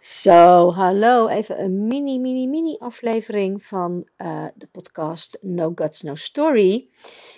[0.00, 1.28] Zo, hallo.
[1.28, 6.90] Even een mini, mini, mini aflevering van uh, de podcast No Guts, No Story.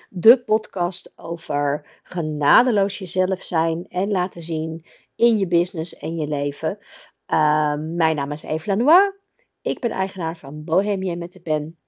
[0.09, 4.85] De podcast over genadeloos jezelf zijn en laten zien
[5.17, 6.79] in je business en je leven.
[7.27, 9.13] Uh, mijn naam is Eve Lanois.
[9.63, 11.79] Ik ben eigenaar van Bohemian met de pen.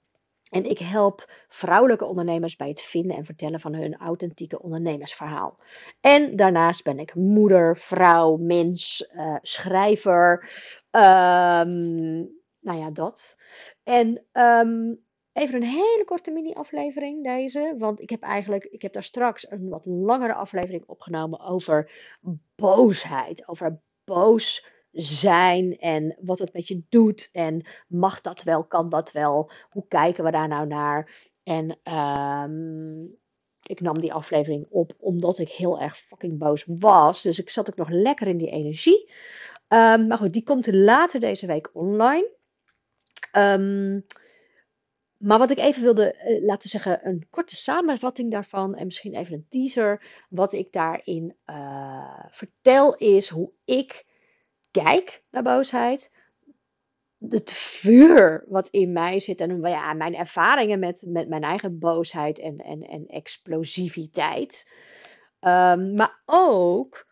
[0.50, 5.58] En ik help vrouwelijke ondernemers bij het vinden en vertellen van hun authentieke ondernemersverhaal.
[6.00, 10.50] En daarnaast ben ik moeder, vrouw, mens, uh, schrijver.
[10.90, 13.36] Um, nou ja, dat.
[13.82, 17.74] En um, even een hele korte mini-aflevering deze.
[17.78, 21.90] Want ik heb eigenlijk, ik heb daar straks een wat langere aflevering opgenomen over
[22.54, 23.48] boosheid.
[23.48, 29.12] Over boos zijn en wat het met je doet en mag dat wel, kan dat
[29.12, 31.28] wel, hoe kijken we daar nou naar?
[31.42, 33.16] En um,
[33.62, 37.68] ik nam die aflevering op omdat ik heel erg fucking boos was, dus ik zat
[37.68, 39.10] ook nog lekker in die energie.
[39.68, 42.30] Um, maar goed, die komt later deze week online.
[43.32, 44.04] Um,
[45.16, 49.34] maar wat ik even wilde uh, laten zeggen, een korte samenvatting daarvan en misschien even
[49.34, 50.24] een teaser.
[50.28, 54.06] Wat ik daarin uh, vertel is hoe ik
[54.82, 56.10] kijk naar boosheid.
[57.28, 62.38] Het vuur wat in mij zit en ja, mijn ervaringen met, met mijn eigen boosheid
[62.38, 64.68] en, en, en explosiviteit.
[65.40, 67.06] Um, maar ook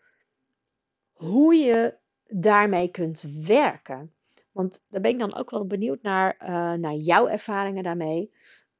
[1.12, 1.96] hoe je
[2.26, 4.12] daarmee kunt werken.
[4.52, 8.32] Want daar ben ik dan ook wel benieuwd naar, uh, naar jouw ervaringen daarmee.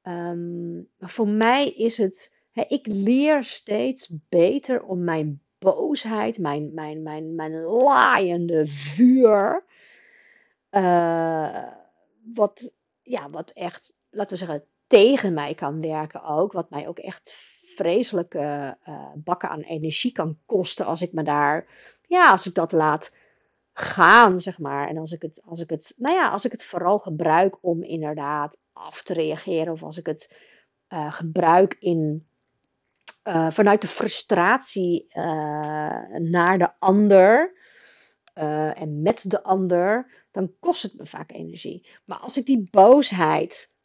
[0.03, 7.35] Um, voor mij is het, ik leer steeds beter om mijn boosheid, mijn, mijn, mijn,
[7.35, 9.63] mijn laaiende vuur.
[10.71, 11.63] Uh,
[12.33, 16.51] wat, ja, wat echt, laten we zeggen, tegen mij kan werken ook.
[16.51, 17.31] Wat mij ook echt
[17.75, 21.67] vreselijke uh, bakken aan energie kan kosten als ik me daar,
[22.01, 23.11] ja, als ik dat laat
[23.73, 24.87] gaan, zeg maar.
[24.87, 27.83] En als ik het, als ik het, nou ja, als ik het vooral gebruik om
[27.83, 29.73] inderdaad af te reageren.
[29.73, 30.35] Of als ik het
[30.89, 32.27] uh, gebruik in
[33.27, 35.23] uh, vanuit de frustratie uh,
[36.19, 37.61] naar de ander
[38.35, 41.87] uh, en met de ander, dan kost het me vaak energie.
[42.05, 43.75] Maar als ik die boosheid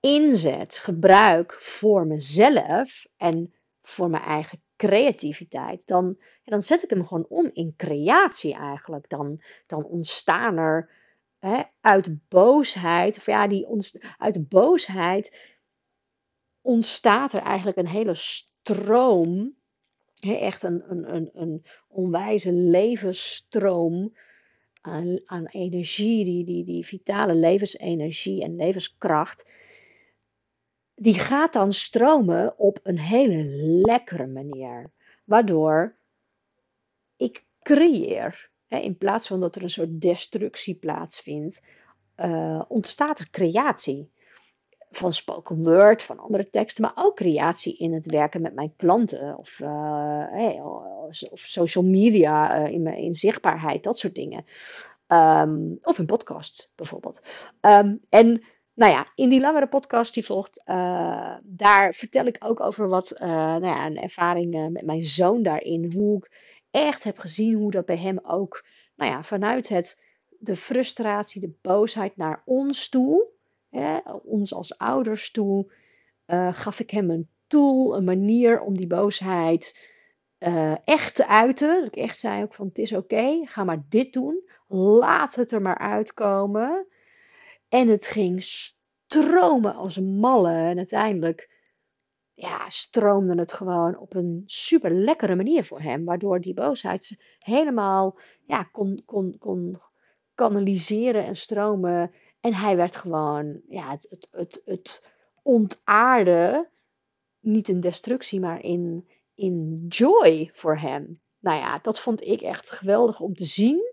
[0.00, 7.26] inzet, gebruik voor mezelf en voor mijn eigen creativiteit, dan, dan zet ik hem gewoon
[7.28, 9.08] om in creatie eigenlijk.
[9.08, 10.90] Dan, dan ontstaan er
[11.38, 15.56] hè, uit boosheid, of ja, die ontst uit boosheid
[16.68, 19.56] ontstaat er eigenlijk een hele stroom,
[20.20, 24.16] echt een, een, een, een onwijze levensstroom
[24.80, 29.46] aan, aan energie, die, die, die vitale levensenergie en levenskracht,
[30.94, 33.44] die gaat dan stromen op een hele
[33.82, 34.92] lekkere manier.
[35.24, 35.98] Waardoor
[37.16, 38.50] ik creëer.
[38.68, 41.66] In plaats van dat er een soort destructie plaatsvindt,
[42.16, 44.10] uh, ontstaat er creatie
[44.90, 49.38] van spoken word, van andere teksten, maar ook creatie in het werken met mijn klanten
[49.38, 49.58] of,
[50.30, 50.60] hey,
[51.30, 54.44] of social media, uh, in, in zichtbaarheid, dat soort dingen.
[55.06, 57.22] Um, of een podcast bijvoorbeeld.
[57.60, 58.42] Um, en
[58.74, 63.14] nou ja, in die langere podcast die volgt, uh, daar vertel ik ook over wat
[63.18, 65.92] nou ja, een ervaring met mijn zoon daarin.
[65.92, 66.30] Hoe ik
[66.70, 68.64] echt heb gezien hoe dat bij hem ook,
[68.96, 70.02] nou ja, vanuit het,
[70.38, 73.26] de frustratie, de boosheid naar ons toe
[73.70, 75.72] hè, ons als ouders toe,
[76.26, 79.96] uh, gaf ik hem een tool, een manier om die boosheid
[80.38, 81.80] uh, echt te uiten.
[81.80, 84.48] Dat ik echt zei ook van het is oké, ga maar dit doen.
[84.68, 86.86] Laat het er maar uitkomen.
[87.68, 90.52] En het ging stromen als een malle.
[90.52, 91.56] En uiteindelijk
[92.34, 96.04] ja, stroomde het gewoon op een super lekkere manier voor hem.
[96.04, 99.80] Waardoor die boosheid helemaal ja, kon, kon, kon
[100.34, 105.04] kanaliseren en stromen en hij werd gewoon, ja, het, het, het, het
[105.42, 106.70] ontaarde,
[107.40, 111.20] niet in destructie, maar in, in joy voor hem.
[111.38, 113.92] Nou ja, dat vond ik echt geweldig om te zien.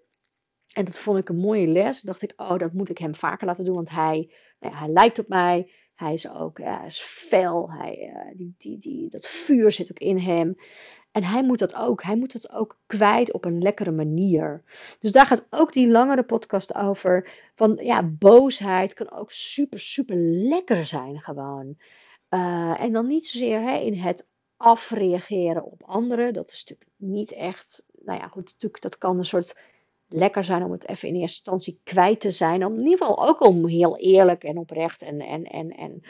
[0.73, 2.01] En dat vond ik een mooie les.
[2.01, 4.89] Dacht ik, oh, dat moet ik hem vaker laten doen, want hij, nou ja, hij
[4.89, 5.71] lijkt op mij.
[5.95, 7.71] Hij is ook ja, is fel.
[7.71, 10.55] Hij, uh, die, die, die, dat vuur zit ook in hem.
[11.15, 12.03] En hij moet dat ook.
[12.03, 14.63] Hij moet dat ook kwijt op een lekkere manier.
[14.99, 17.29] Dus daar gaat ook die langere podcast over.
[17.55, 20.15] Van ja, boosheid kan ook super, super
[20.47, 21.77] lekker zijn gewoon.
[22.29, 24.27] Uh, en dan niet zozeer hè, in het
[24.57, 26.33] afreageren op anderen.
[26.33, 27.85] Dat is natuurlijk niet echt.
[28.01, 29.59] Nou ja, goed, natuurlijk, dat kan een soort
[30.07, 32.65] lekker zijn om het even in eerste instantie kwijt te zijn.
[32.65, 36.01] Om in ieder geval ook om heel eerlijk en oprecht en, en, en, en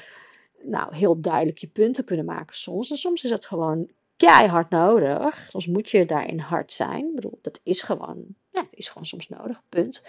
[0.61, 2.91] nou, heel duidelijk je punt te kunnen maken soms.
[2.91, 5.47] En soms is het gewoon keihard nodig.
[5.50, 7.07] Soms moet je daarin hard zijn.
[7.07, 9.62] Ik bedoel, dat is gewoon, ja, is gewoon soms nodig.
[9.69, 10.03] Punt.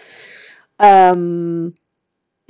[0.77, 1.75] Um,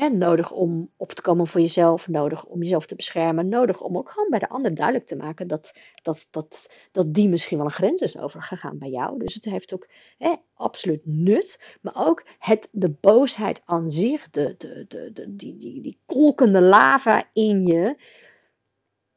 [0.06, 4.10] nodig om op te komen voor jezelf, nodig om jezelf te beschermen, nodig om ook
[4.10, 5.74] gewoon bij de ander duidelijk te maken dat,
[6.04, 9.20] dat, dat, dat die misschien wel een grens is overgegaan bij jou.
[9.20, 9.88] Dus het heeft ook
[10.18, 15.58] hè, absoluut nut, maar ook het, de boosheid aan zich, de, de, de, de, die,
[15.58, 17.96] die, die kolkende lava in je,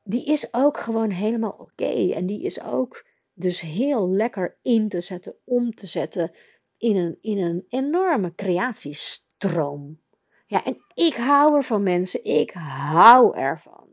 [0.02, 2.12] die is ook gewoon helemaal oké.
[2.12, 6.32] En die is ook dus heel lekker in te zetten, om te zetten
[6.76, 10.00] in een, in een enorme creatiestroom.
[10.46, 12.24] Ja, en ik hou ervan mensen.
[12.24, 13.88] Ik hou ervan.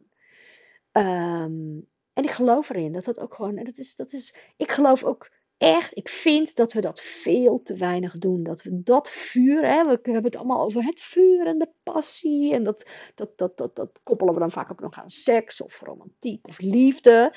[0.91, 3.55] Um, en ik geloof erin dat dat ook gewoon.
[3.55, 7.77] Dat is, dat is, ik geloof ook echt, ik vind dat we dat veel te
[7.77, 8.43] weinig doen.
[8.43, 12.53] Dat we dat vuur, hè, we hebben het allemaal over het vuur en de passie.
[12.53, 15.81] En dat, dat, dat, dat, dat koppelen we dan vaak ook nog aan seks of
[15.81, 17.33] romantiek of liefde.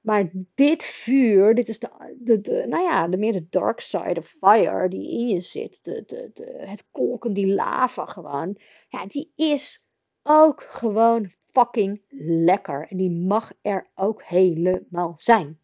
[0.00, 4.18] Maar dit vuur, dit is de, de, de, nou ja, de meer de dark side
[4.18, 5.78] of fire die in je zit.
[5.82, 8.58] De, de, het kolken, die lava gewoon.
[8.88, 9.88] Ja, die is
[10.22, 12.02] ook gewoon fucking
[12.44, 12.86] lekker.
[12.88, 15.58] En die mag er ook helemaal zijn.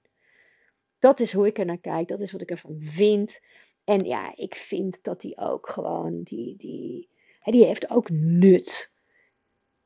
[1.01, 2.09] Dat is hoe ik er naar kijk.
[2.09, 3.41] Dat is wat ik ervan vind.
[3.85, 7.09] En ja, ik vind dat die ook gewoon, die, die,
[7.45, 8.99] die heeft ook nut.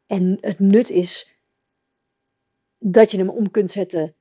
[0.06, 1.38] En het nut is
[2.78, 4.14] dat je hem om kunt zetten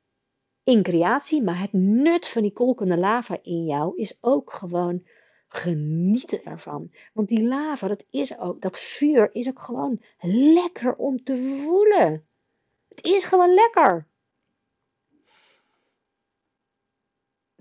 [0.64, 5.08] in creatie, maar het nut van die kolkende lava in jou is ook gewoon
[5.48, 6.92] genieten ervan.
[7.14, 10.02] Want die lava, dat is ook, dat vuur is ook gewoon
[10.54, 12.26] lekker om te voelen.
[12.88, 14.08] Het is gewoon lekker.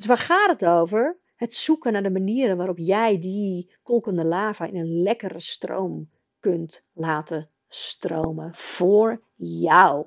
[0.02, 1.18] Dus waar gaat het over?
[1.36, 6.10] Het zoeken naar de manieren waarop jij die kolkende lava in een lekkere stroom
[6.40, 8.54] kunt laten stromen.
[8.54, 10.06] Voor jou.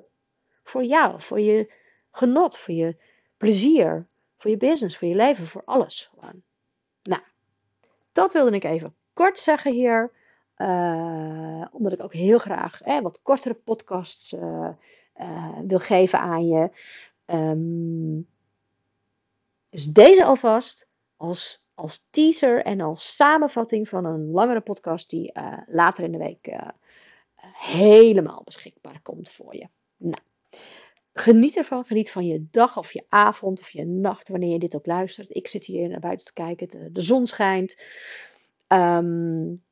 [0.62, 1.72] Voor jou, voor je
[2.10, 2.96] genot, voor je
[3.36, 4.06] plezier,
[4.36, 6.42] voor je business, voor je leven, voor alles gewoon.
[7.02, 7.22] Nou,
[8.12, 10.12] dat wilde ik even kort zeggen hier.
[10.56, 14.68] Uh, omdat ik ook heel graag eh, wat kortere podcasts uh,
[15.20, 16.70] uh, wil geven aan je.
[17.26, 18.28] Um,
[19.76, 25.32] dus deze alvast als, als teaser en als samenvatting van een langere podcast die
[25.66, 26.56] later in de week
[27.52, 29.68] helemaal beschikbaar komt voor je.
[29.96, 30.22] Nou,
[31.18, 31.84] Geniet ervan.
[31.84, 35.34] Geniet van je dag of je avond of je nacht, wanneer je dit ook luistert.
[35.34, 36.92] Ik zit hier naar buiten te kijken.
[36.92, 37.72] De, zon schijnt.
[38.68, 39.64] Um,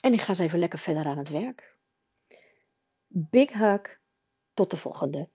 [0.00, 1.76] en ik ga eens even lekker verder aan het werk.
[3.06, 4.00] Big hug.
[4.54, 5.28] Tot de volgende